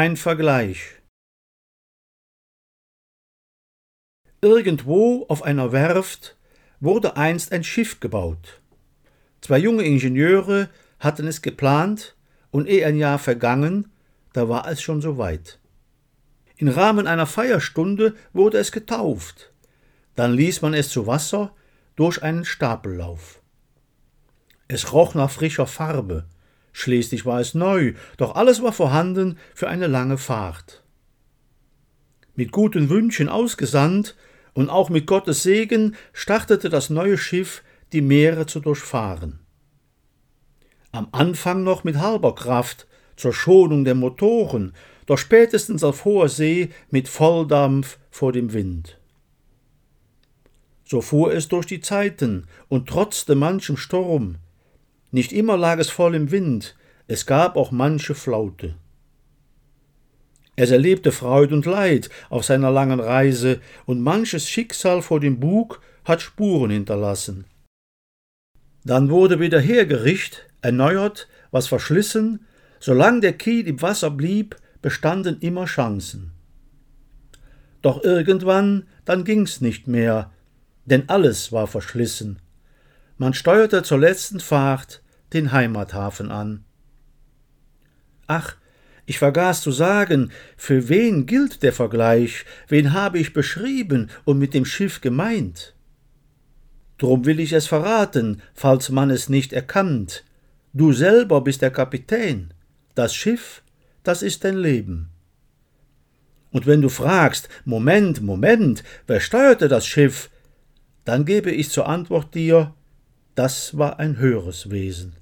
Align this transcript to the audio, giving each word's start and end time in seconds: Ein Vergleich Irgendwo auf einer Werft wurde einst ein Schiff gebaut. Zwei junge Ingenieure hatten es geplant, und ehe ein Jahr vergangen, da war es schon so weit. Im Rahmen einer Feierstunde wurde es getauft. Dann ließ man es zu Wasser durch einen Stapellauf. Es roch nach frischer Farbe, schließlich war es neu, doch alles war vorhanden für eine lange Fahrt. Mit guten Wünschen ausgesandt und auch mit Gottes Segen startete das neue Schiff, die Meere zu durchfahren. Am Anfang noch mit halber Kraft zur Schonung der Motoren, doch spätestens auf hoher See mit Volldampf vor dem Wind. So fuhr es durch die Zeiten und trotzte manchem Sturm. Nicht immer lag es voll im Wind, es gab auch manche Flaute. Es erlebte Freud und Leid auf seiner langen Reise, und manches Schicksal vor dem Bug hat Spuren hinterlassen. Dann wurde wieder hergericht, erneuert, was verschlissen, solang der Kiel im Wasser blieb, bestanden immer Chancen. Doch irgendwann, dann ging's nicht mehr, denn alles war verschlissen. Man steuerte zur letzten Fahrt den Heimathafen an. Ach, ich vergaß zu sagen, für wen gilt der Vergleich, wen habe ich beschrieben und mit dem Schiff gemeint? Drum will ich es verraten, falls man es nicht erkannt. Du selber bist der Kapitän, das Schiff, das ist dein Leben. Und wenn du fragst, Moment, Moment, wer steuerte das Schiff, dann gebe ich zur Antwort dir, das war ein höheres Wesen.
Ein 0.00 0.16
Vergleich 0.16 0.94
Irgendwo 4.40 5.26
auf 5.26 5.42
einer 5.42 5.72
Werft 5.72 6.36
wurde 6.78 7.16
einst 7.16 7.50
ein 7.50 7.64
Schiff 7.64 7.98
gebaut. 7.98 8.60
Zwei 9.40 9.58
junge 9.58 9.82
Ingenieure 9.82 10.70
hatten 11.00 11.26
es 11.26 11.42
geplant, 11.42 12.14
und 12.52 12.68
ehe 12.68 12.86
ein 12.86 12.96
Jahr 12.96 13.18
vergangen, 13.18 13.90
da 14.34 14.48
war 14.48 14.68
es 14.68 14.80
schon 14.80 15.00
so 15.00 15.18
weit. 15.18 15.58
Im 16.54 16.68
Rahmen 16.68 17.08
einer 17.08 17.26
Feierstunde 17.26 18.14
wurde 18.32 18.58
es 18.58 18.70
getauft. 18.70 19.52
Dann 20.14 20.32
ließ 20.32 20.62
man 20.62 20.74
es 20.74 20.90
zu 20.90 21.08
Wasser 21.08 21.56
durch 21.96 22.22
einen 22.22 22.44
Stapellauf. 22.44 23.42
Es 24.68 24.92
roch 24.92 25.16
nach 25.16 25.32
frischer 25.32 25.66
Farbe, 25.66 26.28
schließlich 26.72 27.26
war 27.26 27.40
es 27.40 27.54
neu, 27.54 27.94
doch 28.16 28.34
alles 28.34 28.62
war 28.62 28.72
vorhanden 28.72 29.38
für 29.54 29.68
eine 29.68 29.86
lange 29.86 30.18
Fahrt. 30.18 30.82
Mit 32.34 32.52
guten 32.52 32.88
Wünschen 32.88 33.28
ausgesandt 33.28 34.16
und 34.54 34.70
auch 34.70 34.90
mit 34.90 35.06
Gottes 35.06 35.42
Segen 35.42 35.96
startete 36.12 36.68
das 36.68 36.90
neue 36.90 37.18
Schiff, 37.18 37.62
die 37.92 38.00
Meere 38.00 38.46
zu 38.46 38.60
durchfahren. 38.60 39.40
Am 40.92 41.08
Anfang 41.12 41.64
noch 41.64 41.84
mit 41.84 41.98
halber 41.98 42.34
Kraft 42.34 42.86
zur 43.16 43.32
Schonung 43.32 43.84
der 43.84 43.94
Motoren, 43.94 44.72
doch 45.06 45.18
spätestens 45.18 45.82
auf 45.84 46.04
hoher 46.04 46.28
See 46.28 46.70
mit 46.90 47.08
Volldampf 47.08 47.98
vor 48.10 48.32
dem 48.32 48.52
Wind. 48.52 48.98
So 50.84 51.00
fuhr 51.02 51.34
es 51.34 51.48
durch 51.48 51.66
die 51.66 51.80
Zeiten 51.80 52.46
und 52.68 52.88
trotzte 52.88 53.34
manchem 53.34 53.76
Sturm. 53.76 54.36
Nicht 55.10 55.32
immer 55.32 55.56
lag 55.56 55.78
es 55.78 55.90
voll 55.90 56.14
im 56.14 56.30
Wind, 56.30 56.76
es 57.06 57.24
gab 57.24 57.56
auch 57.56 57.70
manche 57.70 58.14
Flaute. 58.14 58.74
Es 60.56 60.70
erlebte 60.70 61.12
Freud 61.12 61.54
und 61.54 61.66
Leid 61.66 62.10
auf 62.30 62.44
seiner 62.44 62.70
langen 62.70 63.00
Reise, 63.00 63.60
und 63.86 64.00
manches 64.00 64.48
Schicksal 64.48 65.02
vor 65.02 65.20
dem 65.20 65.38
Bug 65.38 65.80
hat 66.04 66.20
Spuren 66.20 66.70
hinterlassen. 66.70 67.44
Dann 68.84 69.08
wurde 69.08 69.40
wieder 69.40 69.60
hergericht, 69.60 70.46
erneuert, 70.60 71.28
was 71.50 71.68
verschlissen, 71.68 72.46
solang 72.80 73.20
der 73.20 73.34
Kiel 73.34 73.66
im 73.66 73.80
Wasser 73.80 74.10
blieb, 74.10 74.56
bestanden 74.82 75.38
immer 75.40 75.66
Chancen. 75.66 76.32
Doch 77.80 78.02
irgendwann, 78.02 78.86
dann 79.04 79.24
ging's 79.24 79.60
nicht 79.60 79.86
mehr, 79.86 80.32
denn 80.86 81.08
alles 81.08 81.52
war 81.52 81.66
verschlissen. 81.66 82.40
Man 83.18 83.34
steuerte 83.34 83.82
zur 83.82 83.98
letzten 83.98 84.38
Fahrt 84.38 85.02
den 85.32 85.50
Heimathafen 85.50 86.30
an. 86.30 86.64
Ach, 88.28 88.56
ich 89.06 89.18
vergaß 89.18 89.60
zu 89.60 89.72
sagen, 89.72 90.30
für 90.56 90.88
wen 90.88 91.26
gilt 91.26 91.64
der 91.64 91.72
Vergleich, 91.72 92.44
wen 92.68 92.92
habe 92.92 93.18
ich 93.18 93.32
beschrieben 93.32 94.08
und 94.24 94.38
mit 94.38 94.54
dem 94.54 94.64
Schiff 94.64 95.00
gemeint? 95.00 95.74
Drum 96.98 97.24
will 97.24 97.40
ich 97.40 97.52
es 97.52 97.66
verraten, 97.66 98.40
falls 98.54 98.88
man 98.88 99.10
es 99.10 99.28
nicht 99.28 99.52
erkannt. 99.52 100.24
Du 100.72 100.92
selber 100.92 101.40
bist 101.40 101.62
der 101.62 101.70
Kapitän, 101.70 102.54
das 102.94 103.14
Schiff, 103.14 103.62
das 104.04 104.22
ist 104.22 104.44
dein 104.44 104.56
Leben. 104.56 105.08
Und 106.52 106.66
wenn 106.66 106.82
du 106.82 106.88
fragst, 106.88 107.48
Moment, 107.64 108.20
Moment, 108.20 108.84
wer 109.06 109.20
steuerte 109.20 109.66
das 109.66 109.86
Schiff, 109.86 110.30
dann 111.04 111.24
gebe 111.24 111.50
ich 111.50 111.70
zur 111.70 111.88
Antwort 111.88 112.34
dir, 112.34 112.74
das 113.38 113.78
war 113.78 114.00
ein 114.00 114.16
höheres 114.16 114.68
Wesen. 114.72 115.14